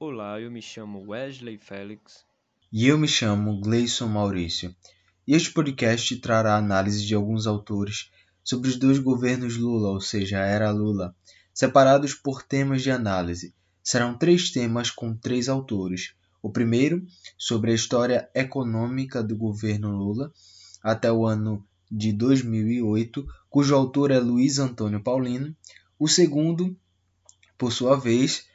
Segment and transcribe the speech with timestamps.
[0.00, 2.24] Olá, eu me chamo Wesley Félix.
[2.72, 4.72] E eu me chamo Gleison Maurício.
[5.26, 8.08] E este podcast trará análise de alguns autores
[8.44, 11.16] sobre os dois governos Lula, ou seja, a era Lula,
[11.52, 13.52] separados por temas de análise.
[13.82, 16.14] Serão três temas com três autores.
[16.40, 17.04] O primeiro,
[17.36, 20.32] sobre a história econômica do governo Lula
[20.80, 25.56] até o ano de 2008, cujo autor é Luiz Antônio Paulino.
[25.98, 26.78] O segundo,
[27.58, 28.46] por sua vez,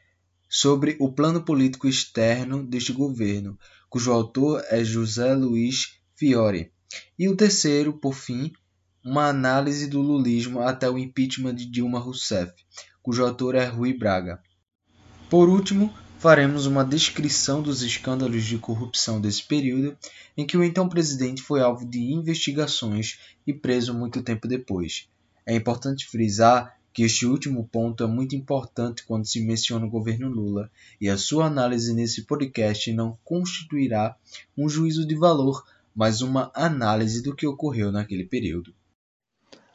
[0.53, 3.57] sobre o plano político externo deste governo,
[3.89, 6.71] cujo autor é José Luiz Fiore.
[7.17, 8.51] E o terceiro, por fim,
[9.03, 12.53] uma análise do lulismo até o impeachment de Dilma Rousseff,
[13.01, 14.39] cujo autor é Rui Braga.
[15.27, 19.97] Por último, faremos uma descrição dos escândalos de corrupção desse período,
[20.37, 23.17] em que o então presidente foi alvo de investigações
[23.47, 25.09] e preso muito tempo depois.
[25.47, 30.29] É importante frisar que este último ponto é muito importante quando se menciona o governo
[30.29, 30.69] Lula,
[31.01, 34.15] e a sua análise nesse podcast não constituirá
[34.55, 38.73] um juízo de valor, mas uma análise do que ocorreu naquele período.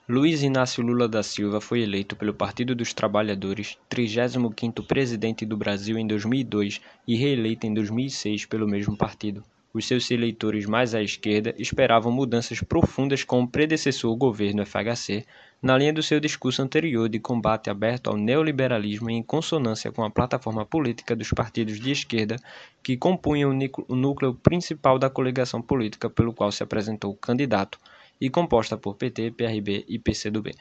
[0.08, 5.98] Luiz Inácio Lula da Silva foi eleito pelo Partido dos Trabalhadores, 35º presidente do Brasil
[5.98, 9.44] em 2002 e reeleito em 2006 pelo mesmo partido.
[9.72, 15.26] Os seus eleitores mais à esquerda esperavam mudanças profundas com o predecessor governo FHC,
[15.60, 20.10] na linha do seu discurso anterior de combate aberto ao neoliberalismo em consonância com a
[20.10, 22.36] plataforma política dos partidos de esquerda
[22.82, 23.56] que compunham
[23.88, 27.78] o núcleo principal da coligação política pelo qual se apresentou candidato,
[28.20, 30.52] e composta por PT, PRB e PCdoB.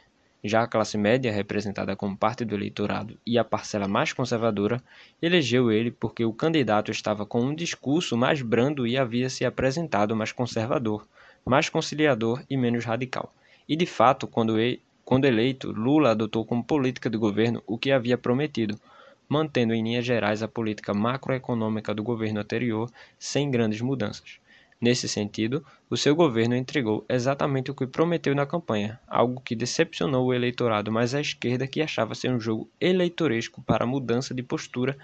[0.44, 4.82] Já a classe média, representada como parte do eleitorado e a parcela mais conservadora,
[5.20, 10.16] elegeu ele porque o candidato estava com um discurso mais brando e havia se apresentado
[10.16, 11.08] mais conservador,
[11.44, 13.34] mais conciliador e menos radical.
[13.68, 17.92] E de fato, quando, ele, quando eleito, Lula adotou como política do governo o que
[17.92, 18.80] havia prometido,
[19.28, 24.40] mantendo em linhas gerais a política macroeconômica do governo anterior sem grandes mudanças.
[24.80, 30.28] Nesse sentido, o seu governo entregou exatamente o que prometeu na campanha, algo que decepcionou
[30.28, 34.96] o eleitorado mais à esquerda que achava ser um jogo eleitoresco para mudança de postura,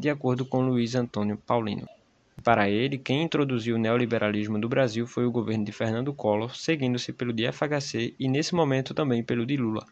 [0.00, 1.86] de acordo com Luiz Antônio Paulino.
[2.42, 7.12] Para ele, quem introduziu o neoliberalismo do Brasil foi o governo de Fernando Collor, seguindo-se
[7.12, 9.84] pelo de FHC e, nesse momento, também pelo de Lula.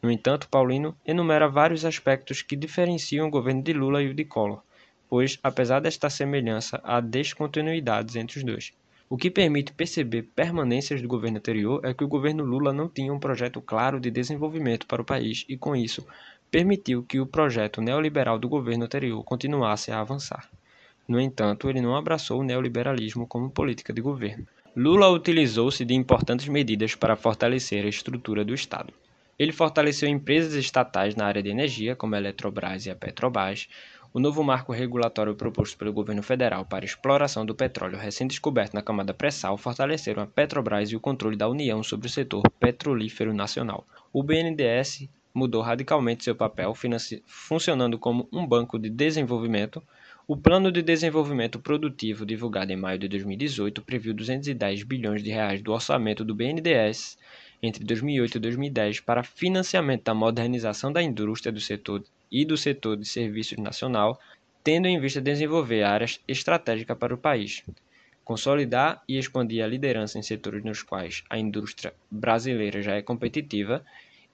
[0.00, 4.24] No entanto, Paulino enumera vários aspectos que diferenciam o governo de Lula e o de
[4.24, 4.62] Collor,
[5.08, 8.72] pois, apesar desta semelhança, há descontinuidades entre os dois.
[9.08, 13.12] O que permite perceber permanências do governo anterior é que o governo Lula não tinha
[13.12, 16.06] um projeto claro de desenvolvimento para o país e, com isso,
[16.50, 20.48] permitiu que o projeto neoliberal do governo anterior continuasse a avançar.
[21.06, 24.46] No entanto, ele não abraçou o neoliberalismo como política de governo.
[24.74, 28.92] Lula utilizou-se de importantes medidas para fortalecer a estrutura do Estado.
[29.38, 33.68] Ele fortaleceu empresas estatais na área de energia, como a Eletrobras e a Petrobras,
[34.14, 39.12] o novo marco regulatório proposto pelo governo federal para exploração do petróleo recém-descoberto na camada
[39.12, 43.84] pré-sal fortaleceram a Petrobras e o controle da União sobre o setor petrolífero nacional.
[44.12, 46.72] O BNDES mudou radicalmente seu papel,
[47.26, 49.82] funcionando como um banco de desenvolvimento.
[50.28, 55.60] O Plano de Desenvolvimento Produtivo, divulgado em maio de 2018, previu 210 bilhões de reais
[55.60, 57.18] do orçamento do BNDES
[57.64, 62.96] entre 2008 e 2010 para financiamento da modernização da indústria do setor e do setor
[62.96, 64.20] de serviços nacional,
[64.62, 67.62] tendo em vista desenvolver áreas estratégicas para o país,
[68.24, 73.84] consolidar e expandir a liderança em setores nos quais a indústria brasileira já é competitiva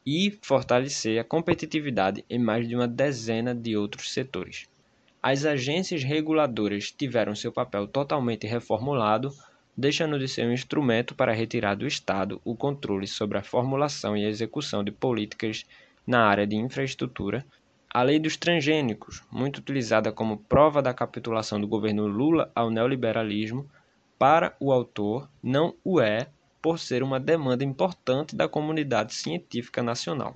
[0.05, 4.67] e fortalecer a competitividade em mais de uma dezena de outros setores.
[5.23, 9.31] As agências reguladoras tiveram seu papel totalmente reformulado,
[9.77, 14.27] deixando de ser um instrumento para retirar do Estado o controle sobre a formulação e
[14.27, 15.65] execução de políticas
[16.07, 17.45] na área de infraestrutura
[17.93, 23.69] a lei dos transgênicos, muito utilizada como prova da capitulação do governo Lula ao neoliberalismo,
[24.17, 26.29] para o autor não o é
[26.63, 30.33] por ser uma demanda importante da comunidade científica nacional.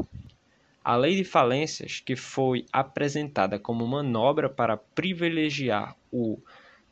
[0.83, 6.39] A lei de falências, que foi apresentada como manobra para privilegiar o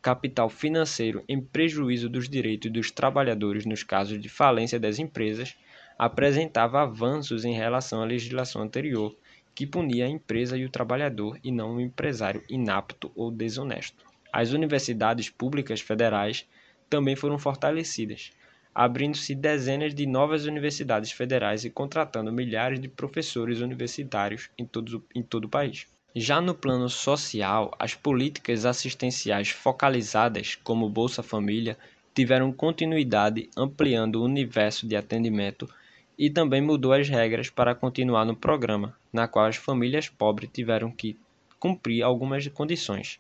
[0.03, 5.57] capital financeiro em prejuízo dos direitos dos trabalhadores nos casos de falência das empresas,
[5.97, 9.15] apresentava avanços em relação à legislação anterior,
[9.55, 14.05] que punia a empresa e o trabalhador e não o empresário inapto ou desonesto.
[14.33, 16.49] As universidades públicas federais
[16.91, 18.33] também foram fortalecidas,
[18.75, 25.23] abrindo-se dezenas de novas universidades federais e contratando milhares de professores universitários em todo, em
[25.23, 25.87] todo o país.
[26.15, 31.79] Já no plano social, as políticas assistenciais focalizadas, como Bolsa Família,
[32.15, 35.67] tiveram continuidade ampliando o universo de atendimento
[36.19, 40.91] e também mudou as regras para continuar no programa, na qual as famílias pobres tiveram
[40.91, 41.19] que
[41.59, 43.19] cumprir algumas condições.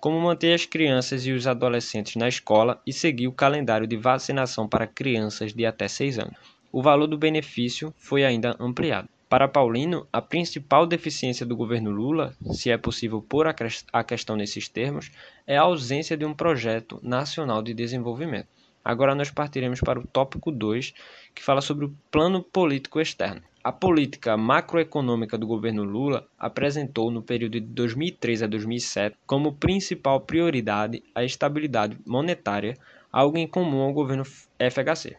[0.00, 4.68] como manter as crianças e os adolescentes na escola e seguir o calendário de vacinação
[4.68, 6.36] para crianças de até 6 anos.
[6.70, 9.08] O valor do benefício foi ainda ampliado.
[9.36, 14.66] Para Paulino, a principal deficiência do governo Lula, se é possível pôr a questão nesses
[14.66, 15.10] termos,
[15.46, 18.48] é a ausência de um projeto nacional de desenvolvimento.
[18.82, 20.94] Agora nós partiremos para o tópico 2,
[21.34, 23.42] que fala sobre o plano político externo.
[23.62, 30.18] A política macroeconômica do governo Lula apresentou no período de 2003 a 2007 como principal
[30.18, 32.74] prioridade a estabilidade monetária,
[33.12, 35.14] algo em comum ao governo FHC,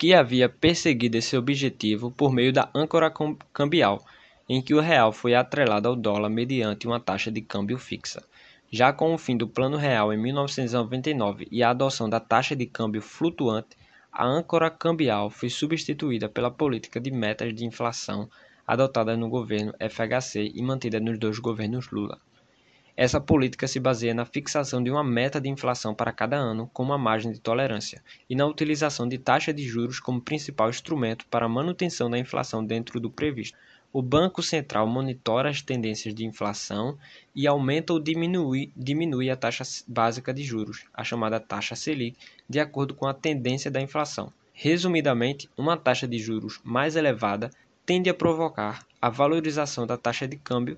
[0.00, 3.12] que havia perseguido esse objetivo por meio da âncora
[3.52, 4.02] cambial,
[4.48, 8.24] em que o real foi atrelado ao dólar mediante uma taxa de câmbio fixa.
[8.70, 12.64] Já com o fim do Plano Real em 1999 e a adoção da taxa de
[12.64, 13.76] câmbio flutuante,
[14.10, 18.26] a âncora cambial foi substituída pela política de metas de inflação
[18.66, 22.18] adotada no governo FHC e mantida nos dois governos Lula.
[23.00, 26.82] Essa política se baseia na fixação de uma meta de inflação para cada ano com
[26.82, 31.46] uma margem de tolerância e na utilização de taxa de juros como principal instrumento para
[31.46, 33.56] a manutenção da inflação dentro do previsto.
[33.90, 36.98] O Banco Central monitora as tendências de inflação
[37.34, 42.60] e aumenta ou diminui, diminui a taxa básica de juros, a chamada taxa Selic, de
[42.60, 44.30] acordo com a tendência da inflação.
[44.52, 47.50] Resumidamente, uma taxa de juros mais elevada
[47.86, 50.76] tende a provocar a valorização da taxa de câmbio,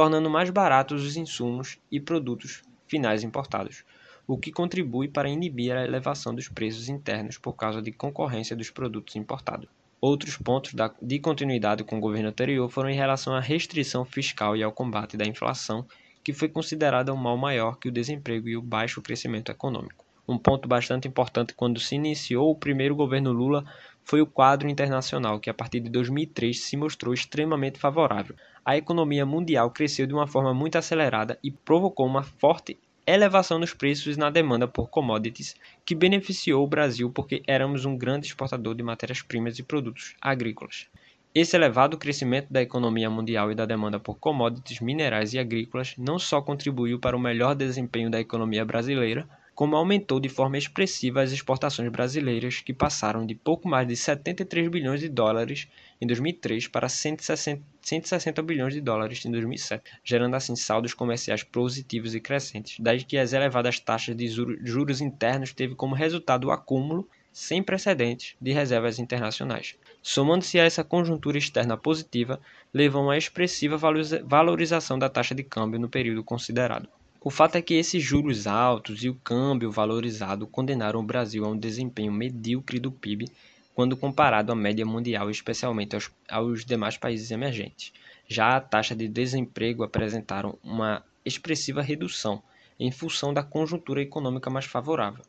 [0.00, 3.84] tornando mais baratos os insumos e produtos finais importados,
[4.26, 8.70] o que contribui para inibir a elevação dos preços internos por causa de concorrência dos
[8.70, 9.68] produtos importados.
[10.00, 14.62] Outros pontos de continuidade com o governo anterior foram em relação à restrição fiscal e
[14.62, 15.84] ao combate da inflação,
[16.24, 20.06] que foi considerada um mal maior que o desemprego e o baixo crescimento econômico.
[20.26, 23.66] Um ponto bastante importante quando se iniciou o primeiro governo Lula
[24.04, 28.34] foi o quadro internacional, que a partir de 2003 se mostrou extremamente favorável.
[28.64, 33.74] A economia mundial cresceu de uma forma muito acelerada e provocou uma forte elevação nos
[33.74, 38.82] preços na demanda por commodities, que beneficiou o Brasil porque éramos um grande exportador de
[38.82, 40.86] matérias-primas e produtos agrícolas.
[41.32, 46.18] Esse elevado crescimento da economia mundial e da demanda por commodities minerais e agrícolas não
[46.18, 49.28] só contribuiu para o melhor desempenho da economia brasileira,
[49.60, 54.68] como aumentou de forma expressiva as exportações brasileiras, que passaram de pouco mais de 73
[54.68, 55.68] bilhões de dólares
[56.00, 62.14] em 2003 para 160, 160 bilhões de dólares em 2007, gerando assim saldos comerciais positivos
[62.14, 67.06] e crescentes, daí que as elevadas taxas de juros internos teve como resultado o acúmulo
[67.30, 69.76] sem precedentes de reservas internacionais.
[70.00, 72.40] Somando-se a essa conjuntura externa positiva,
[72.72, 73.76] levou a expressiva
[74.24, 76.88] valorização da taxa de câmbio no período considerado.
[77.22, 81.48] O fato é que esses juros altos e o câmbio valorizado condenaram o Brasil a
[81.48, 83.26] um desempenho medíocre do PIB
[83.74, 87.92] quando comparado à média mundial, especialmente aos, aos demais países emergentes.
[88.26, 92.42] Já a taxa de desemprego apresentaram uma expressiva redução
[92.78, 95.22] em função da conjuntura econômica mais favorável,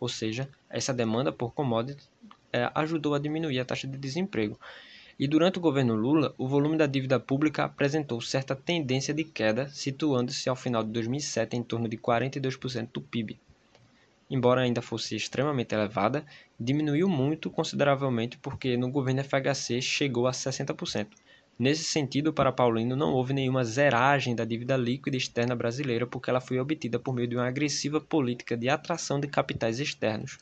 [0.00, 2.10] ou seja, essa demanda por commodities
[2.52, 4.58] é, ajudou a diminuir a taxa de desemprego,
[5.18, 9.66] e durante o governo Lula, o volume da dívida pública apresentou certa tendência de queda,
[9.68, 13.38] situando-se ao final de 2007 em torno de 42% do PIB.
[14.28, 16.24] Embora ainda fosse extremamente elevada,
[16.60, 21.06] diminuiu muito consideravelmente porque no governo FHC chegou a 60%.
[21.58, 26.40] Nesse sentido, para Paulino, não houve nenhuma zeragem da dívida líquida externa brasileira porque ela
[26.42, 30.38] foi obtida por meio de uma agressiva política de atração de capitais externos,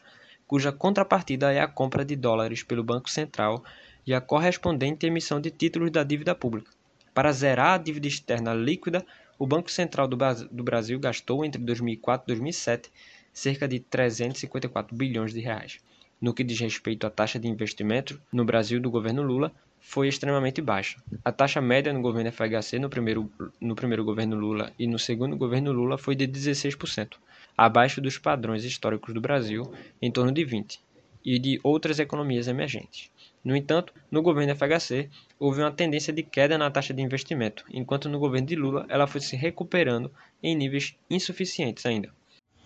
[0.47, 3.65] cuja contrapartida é a compra de dólares pelo Banco Central
[4.07, 6.71] e a correspondente emissão de títulos da dívida pública.
[7.13, 9.05] Para zerar a dívida externa líquida,
[9.39, 12.91] o Banco Central do Brasil gastou entre 2004 e 2007
[13.33, 15.79] cerca de 354 bilhões de reais.
[16.21, 20.63] No que diz respeito à taxa de investimento no Brasil do governo Lula, foi extremamente
[20.63, 21.03] baixa.
[21.25, 25.37] A taxa média no governo FHC no primeiro, no primeiro governo Lula e no segundo
[25.37, 27.17] governo Lula foi de 16%,
[27.57, 30.79] abaixo dos padrões históricos do Brasil, em torno de 20%,
[31.25, 33.11] e de outras economias emergentes.
[33.45, 35.09] No entanto, no governo FHC,
[35.39, 39.07] houve uma tendência de queda na taxa de investimento, enquanto no governo de Lula ela
[39.07, 40.11] foi se recuperando
[40.43, 42.11] em níveis insuficientes ainda.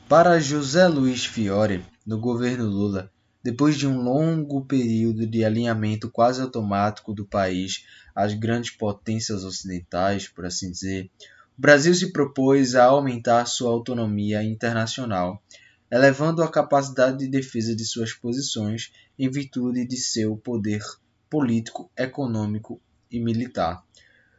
[0.08, 3.10] Para José Luiz Fiore, no governo Lula,
[3.42, 10.28] depois de um longo período de alinhamento quase automático do país às grandes potências ocidentais,
[10.28, 11.10] por assim dizer,
[11.58, 15.42] o Brasil se propôs a aumentar sua autonomia internacional
[15.90, 20.82] elevando a capacidade de defesa de suas posições em virtude de seu poder
[21.28, 23.82] político, econômico e militar.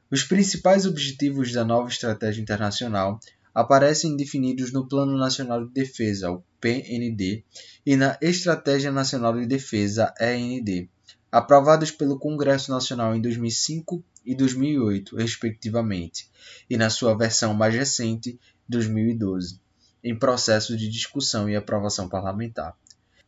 [0.10, 3.20] Os principais objetivos da nova estratégia internacional
[3.54, 7.44] aparecem definidos no Plano Nacional de Defesa, o PND,
[7.86, 10.90] e na Estratégia Nacional de Defesa, END,
[11.32, 16.30] aprovados pelo Congresso Nacional em 2005 e 2008, respectivamente,
[16.70, 19.60] e na sua versão mais recente, 2012.
[20.04, 22.76] em processo de discussão e aprovação parlamentar.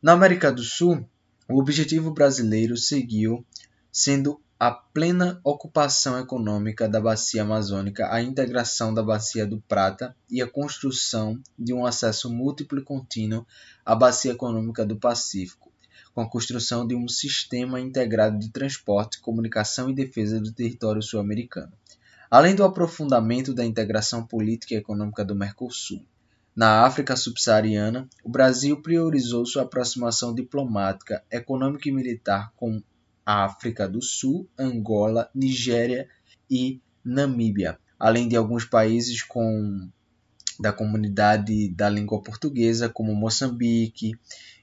[0.01, 1.05] Na América do Sul,
[1.49, 3.45] o objetivo brasileiro seguiu
[3.91, 10.41] sendo a plena ocupação econômica da bacia amazônica, a integração da bacia do Prata e
[10.41, 13.45] a construção de um acesso múltiplo e contínuo
[13.83, 15.70] à bacia econômica do Pacífico,
[16.13, 21.71] com a construção de um sistema integrado de transporte, comunicação e defesa do território sul-americano,
[22.29, 26.05] além do aprofundamento da integração política e econômica do Mercosul.
[26.55, 32.81] Na África subsaariana, o Brasil priorizou sua aproximação diplomática, econômica e militar com
[33.25, 36.09] África do Sul, Angola, Nigéria
[36.49, 39.89] e Namíbia, além de alguns países com
[40.59, 44.13] da comunidade da língua portuguesa, como Moçambique,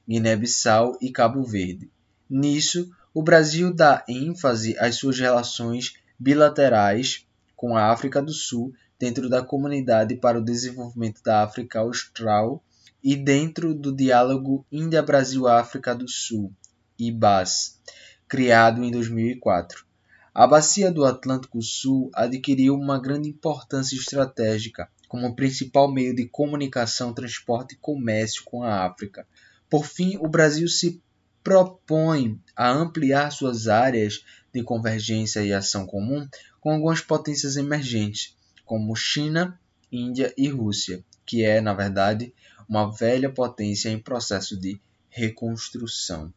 [0.09, 1.91] Guiné-Bissau e Cabo Verde.
[2.31, 9.29] Nisso, o Brasil dá ênfase às suas relações bilaterais com a África do Sul dentro
[9.29, 12.63] da Comunidade para o Desenvolvimento da África Austral
[13.03, 16.53] e dentro do Diálogo Índia-Brasil-África do Sul,
[16.99, 17.79] IBAS,
[18.27, 19.87] criado em 2004.
[20.35, 27.15] A Bacia do Atlântico Sul adquiriu uma grande importância estratégica como principal meio de comunicação,
[27.15, 29.27] transporte e comércio com a África.
[29.69, 31.03] Por fim, o Brasil se
[31.43, 36.27] propõe a ampliar suas áreas de convergência e ação comum
[36.61, 39.59] com algumas potências emergentes, como China,
[39.91, 42.35] Índia e Rússia, que é, na verdade,
[42.69, 46.33] uma velha potência em processo de reconstrução.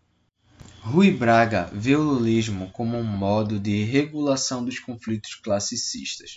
[0.79, 6.35] Rui Braga vê o lulismo como um modo de regulação dos conflitos classicistas.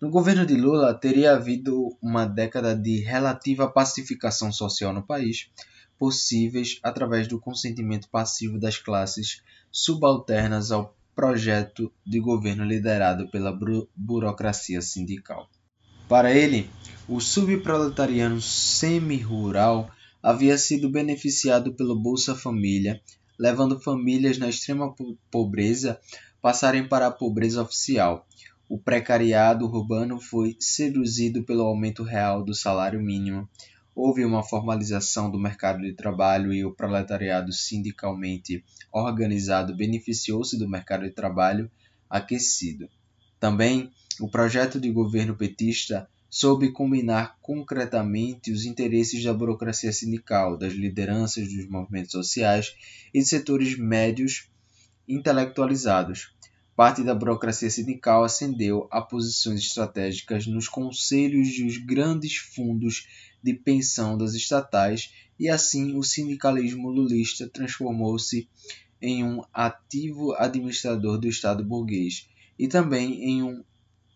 [0.00, 5.50] No governo de Lula, teria havido uma década de relativa pacificação social no país,
[6.02, 9.40] possíveis através do consentimento passivo das classes
[9.70, 13.56] subalternas ao projeto de governo liderado pela
[13.94, 15.48] burocracia sindical.
[16.08, 16.68] Para ele,
[17.08, 23.00] o subproletariano semi-rural havia sido beneficiado pelo Bolsa Família
[23.38, 24.92] levando famílias na extrema
[25.30, 26.00] pobreza
[26.40, 28.26] passarem para a pobreza oficial.
[28.68, 33.48] O precariado urbano foi seduzido pelo aumento real do salário mínimo.
[33.94, 41.04] Houve uma formalização do mercado de trabalho e o proletariado sindicalmente organizado beneficiou-se do mercado
[41.04, 41.70] de trabalho
[42.08, 42.88] aquecido.
[43.38, 50.72] Também o projeto de governo petista soube combinar concretamente os interesses da burocracia sindical, das
[50.72, 52.74] lideranças dos movimentos sociais
[53.12, 54.48] e de setores médios
[55.06, 56.34] intelectualizados.
[56.74, 63.06] Parte da burocracia sindical ascendeu a posições estratégicas nos conselhos dos grandes fundos
[63.42, 68.48] de pensão das estatais e assim o sindicalismo lulista transformou-se
[69.00, 73.64] em um ativo administrador do Estado burguês e também em um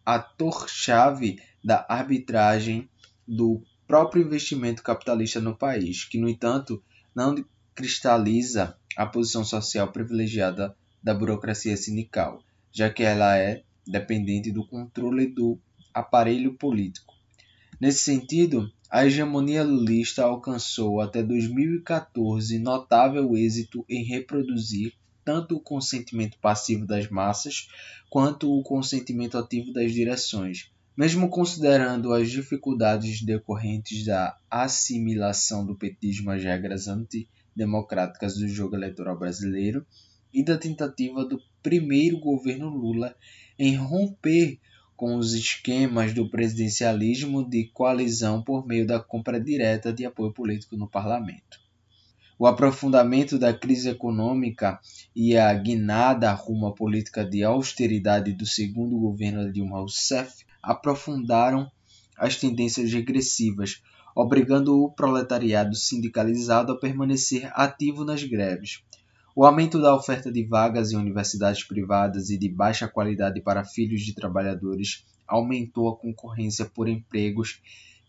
[0.04, 2.88] ator-chave da arbitragem
[3.26, 6.80] do próprio investimento capitalista no país, que, no entanto,
[7.12, 7.35] não
[7.75, 12.42] cristaliza a posição social privilegiada da burocracia sindical,
[12.73, 15.59] já que ela é dependente do controle do
[15.92, 17.14] aparelho político.
[17.80, 24.92] Nesse sentido, a hegemonia lulista alcançou até 2014 notável êxito em reproduzir
[25.24, 27.68] tanto o consentimento passivo das massas
[28.08, 36.30] quanto o consentimento ativo das direções, mesmo considerando as dificuldades decorrentes da assimilação do petismo
[36.30, 39.84] às regras antidemocráticas do jogo eleitoral brasileiro
[40.32, 43.16] e da tentativa do primeiro governo Lula
[43.58, 44.60] em romper
[44.96, 50.76] com os esquemas do presidencialismo de coalizão por meio da compra direta de apoio político
[50.76, 51.60] no parlamento.
[52.38, 54.78] O aprofundamento da crise econômica
[55.14, 61.70] e a guinada rumo à política de austeridade do segundo governo de Dilma Rousseff aprofundaram
[62.16, 63.82] as tendências regressivas,
[64.14, 68.82] obrigando o proletariado sindicalizado a permanecer ativo nas greves.
[69.36, 74.00] O aumento da oferta de vagas em universidades privadas e de baixa qualidade para filhos
[74.00, 77.60] de trabalhadores aumentou a concorrência por empregos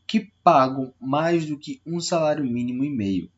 [0.07, 3.29] que pagam mais do que um salário mínimo e meio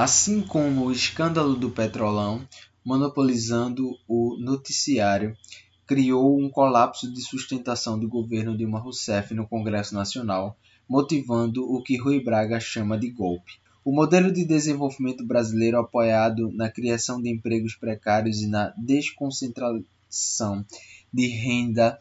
[0.00, 2.46] assim como o escândalo do Petrolão,
[2.84, 5.36] monopolizando o noticiário,
[5.84, 10.56] criou um colapso de sustentação do governo Dilma Rousseff no Congresso Nacional,
[10.88, 13.60] motivando o que Rui Braga chama de golpe.
[13.84, 20.64] O modelo de desenvolvimento brasileiro apoiado na criação de empregos precários e na desconcentração
[21.12, 21.98] de renda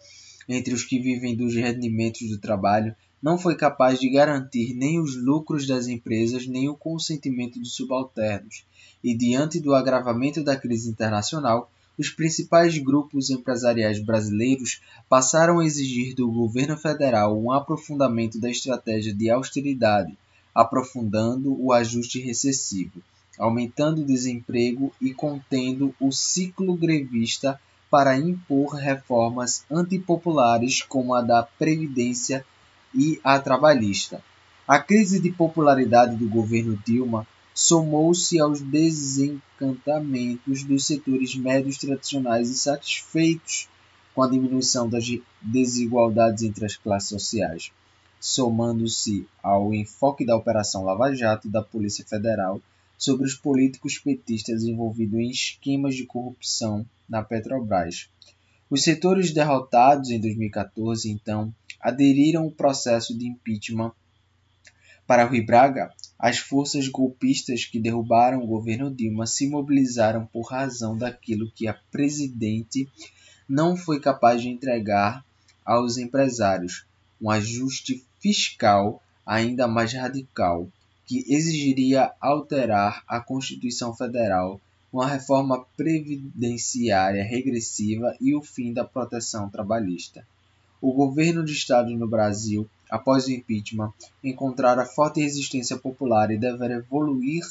[0.50, 5.16] entre os que vivem dos rendimentos do trabalho não foi capaz de garantir nem os
[5.16, 8.66] lucros das empresas nem o consentimento dos subalternos,
[9.04, 16.16] e diante do agravamento da crise internacional, os principais grupos empresariais brasileiros passaram a exigir
[16.16, 20.18] do governo federal um aprofundamento da estratégia de austeridade,
[20.58, 23.00] aprofundando o ajuste recessivo,
[23.38, 27.62] aumentando o desemprego e contendo o ciclo grevista
[27.92, 32.44] para impor reformas antipopulares como a da Previdência
[32.92, 34.20] e a trabalhista.
[34.68, 43.70] A crise de popularidade do governo Dilma somou-se aos desencantamentos dos setores médios tradicionais insatisfeitos
[44.16, 45.06] com a diminuição das
[45.40, 47.72] desigualdades entre as classes sociais,
[48.20, 52.62] somando-se ao enfoque da Operação Lava Jato da Polícia Federal
[52.98, 58.10] sobre os políticos petistas envolvidos em esquemas de corrupção na Petrobras.
[58.70, 63.94] Os setores derrotados em 2014, então, aderiram ao processo de impeachment.
[65.06, 70.98] Para Rui Braga, as forças golpistas que derrubaram o governo Dilma se mobilizaram por razão
[70.98, 72.90] daquilo que a presidente
[73.48, 75.24] não foi capaz de entregar
[75.64, 76.86] aos empresários,
[77.22, 80.68] um ajuste fiscal ainda mais radical,
[81.06, 84.60] que exigiria alterar a Constituição Federal,
[84.92, 90.26] uma reforma previdenciária regressiva e o fim da proteção trabalhista.
[90.82, 93.94] O governo de Estado no Brasil após o impeachment,
[94.24, 97.44] encontrara forte resistência popular e deverá evoluir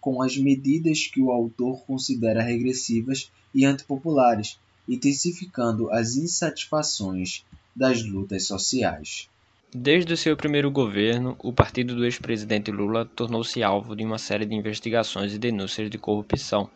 [0.00, 8.46] com as medidas que o autor considera regressivas e antipopulares, intensificando as insatisfações das lutas
[8.46, 9.28] sociais.
[9.74, 14.44] Desde o seu primeiro governo, o partido do ex-presidente Lula tornou-se alvo de uma série
[14.44, 16.70] de investigações e denúncias de corrupção.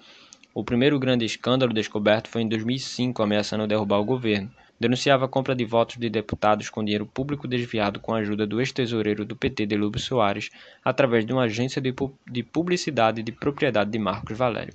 [0.54, 5.54] O primeiro grande escândalo descoberto foi em 2005, ameaçando derrubar o governo denunciava a compra
[5.54, 9.66] de votos de deputados com dinheiro público desviado com a ajuda do ex-tesoureiro do PT,
[9.66, 10.50] Delúbio Soares,
[10.84, 14.74] através de uma agência de, pu de publicidade de propriedade de Marcos Valério.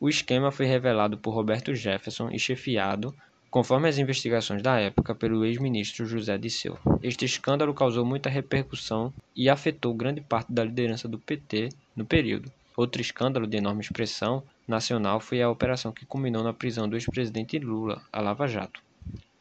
[0.00, 3.14] O esquema foi revelado por Roberto Jefferson e chefiado,
[3.52, 6.78] conforme as investigações da época, pelo ex-ministro José Disseu.
[7.02, 12.50] Este escândalo causou muita repercussão e afetou grande parte da liderança do PT no período.
[12.74, 17.58] Outro escândalo de enorme expressão nacional foi a operação que culminou na prisão do ex-presidente
[17.58, 18.82] Lula, a Lava Jato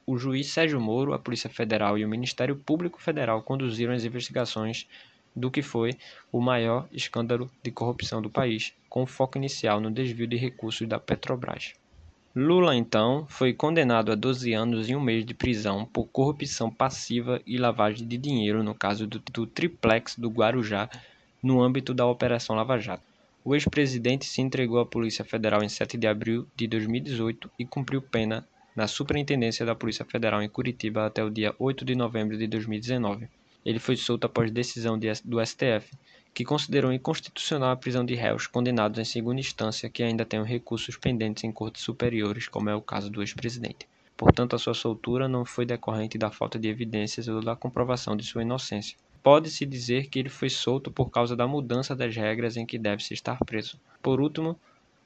[0.05, 4.85] o juiz Sérgio Moro, a Polícia Federal e o Ministério Público Federal conduziram as investigações
[5.33, 5.93] do que foi
[6.33, 10.99] o maior escândalo de corrupção do país, com foco inicial no desvio de recursos da
[10.99, 11.73] Petrobras.
[12.33, 17.41] Lula, então, foi condenado a 12 anos e um mês de prisão por corrupção passiva
[17.45, 20.89] e lavagem de dinheiro no caso do, do triplex do Guarujá,
[21.43, 23.03] no âmbito da Operação Lava Jato.
[23.43, 28.01] O ex-presidente se entregou à Polícia Federal em 7 de abril de 2018 e cumpriu
[28.01, 32.47] pena na Superintendência da Polícia Federal em Curitiba até o dia 8 de novembro de
[32.47, 33.27] 2019.
[33.65, 35.91] Ele foi solto após decisão de, do STF,
[36.33, 40.95] que considerou inconstitucional a prisão de réus condenados em segunda instância que ainda tenham recursos
[40.95, 43.87] pendentes em cortes superiores, como é o caso do ex-presidente.
[44.15, 48.23] Portanto, a sua soltura não foi decorrente da falta de evidências ou da comprovação de
[48.23, 48.97] sua inocência.
[49.23, 53.13] Pode-se dizer que ele foi solto por causa da mudança das regras em que deve-se
[53.13, 53.79] estar preso.
[54.01, 54.59] Por último,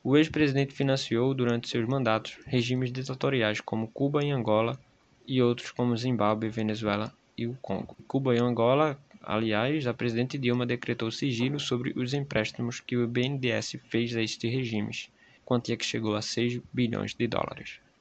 [0.04, 4.80] o ex-presidente financiou, durante seus mandatos, regimes ditatoriais como Cuba e Angola
[5.28, 7.98] e outros como Zimbábue, Venezuela e o Congo.
[8.08, 13.78] Cuba e Angola, aliás, a presidente Dilma decretou sigilo sobre os empréstimos que o BNDES
[13.90, 15.10] fez a estes regimes,
[15.44, 17.80] quantia que chegou a 6 bilhões de dólares.